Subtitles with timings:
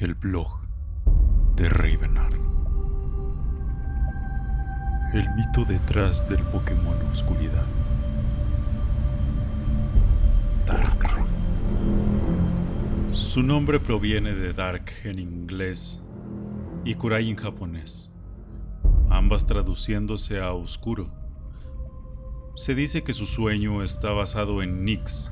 [0.00, 0.48] El blog
[1.56, 2.32] de Ravenard.
[5.12, 7.66] El mito detrás del Pokémon Oscuridad.
[10.64, 11.22] Darkrai.
[13.12, 16.02] Su nombre proviene de Dark en inglés
[16.82, 18.10] y Kurai en japonés,
[19.10, 21.10] ambas traduciéndose a oscuro.
[22.54, 25.30] Se dice que su sueño está basado en Nyx,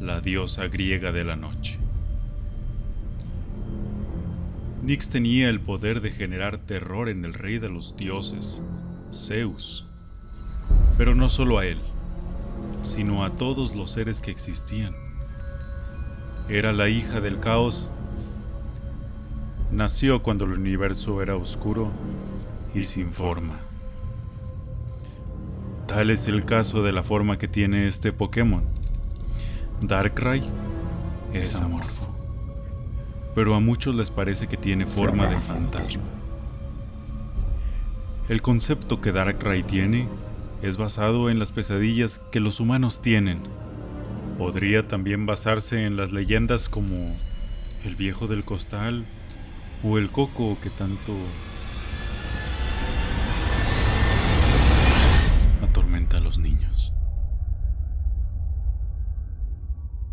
[0.00, 1.77] la diosa griega de la noche.
[4.88, 8.62] Nyx tenía el poder de generar terror en el rey de los dioses,
[9.12, 9.86] Zeus,
[10.96, 11.78] pero no solo a él,
[12.80, 14.94] sino a todos los seres que existían.
[16.48, 17.90] Era la hija del caos.
[19.70, 21.92] Nació cuando el universo era oscuro
[22.74, 23.60] y sin forma.
[25.86, 28.64] Tal es el caso de la forma que tiene este Pokémon.
[29.82, 30.42] Darkrai
[31.34, 32.17] es amorfo,
[33.34, 36.02] pero a muchos les parece que tiene forma de fantasma.
[38.28, 40.08] El concepto que Darkrai tiene
[40.62, 43.42] es basado en las pesadillas que los humanos tienen.
[44.36, 47.16] Podría también basarse en las leyendas como
[47.84, 49.06] el viejo del costal
[49.82, 51.14] o el coco que tanto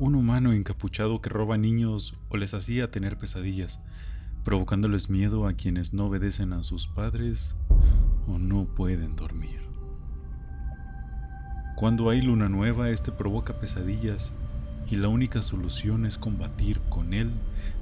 [0.00, 3.80] Un humano encapuchado que roba niños o les hacía tener pesadillas,
[4.44, 7.56] provocándoles miedo a quienes no obedecen a sus padres
[8.28, 9.60] o no pueden dormir.
[11.74, 14.32] Cuando hay luna nueva, este provoca pesadillas
[14.88, 17.32] y la única solución es combatir con él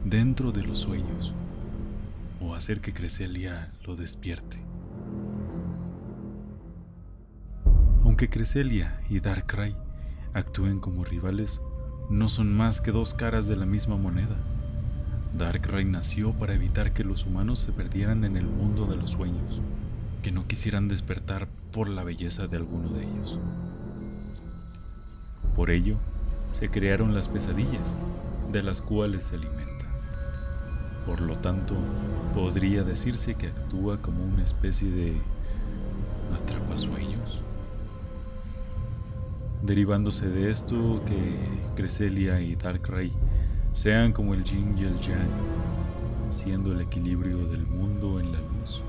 [0.07, 1.35] dentro de los sueños
[2.41, 4.57] o hacer que Creselia lo despierte.
[8.05, 9.77] Aunque Creselia y Darkrai
[10.33, 11.61] actúen como rivales,
[12.09, 14.37] no son más que dos caras de la misma moneda.
[15.37, 19.61] Darkrai nació para evitar que los humanos se perdieran en el mundo de los sueños,
[20.23, 23.39] que no quisieran despertar por la belleza de alguno de ellos.
[25.55, 25.97] Por ello,
[26.53, 27.97] se crearon las pesadillas,
[28.53, 29.87] de las cuales se alimenta.
[31.07, 31.75] Por lo tanto,
[32.35, 35.21] podría decirse que actúa como una especie de
[36.35, 37.43] atrapasueños
[39.67, 43.19] derivándose de esto que Creselia y Darkrai
[43.73, 45.37] sean como el yin y el yang,
[46.29, 48.87] siendo el equilibrio del mundo en la luz